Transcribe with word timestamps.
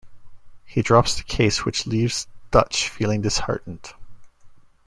He 0.65 0.81
drops 0.81 1.13
the 1.13 1.21
case 1.21 1.63
which 1.63 1.85
leaves 1.85 2.25
Dutch 2.49 2.89
feeling 2.89 3.21
disheartened. 3.21 3.91